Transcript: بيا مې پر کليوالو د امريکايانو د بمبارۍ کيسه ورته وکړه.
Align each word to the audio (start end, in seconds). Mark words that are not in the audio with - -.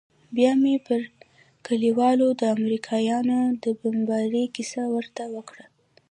بيا 0.35 0.51
مې 0.61 0.75
پر 0.87 1.01
کليوالو 1.67 2.27
د 2.39 2.41
امريکايانو 2.55 3.39
د 3.63 3.65
بمبارۍ 3.79 4.45
کيسه 4.55 4.83
ورته 4.95 5.23
وکړه. 5.35 5.65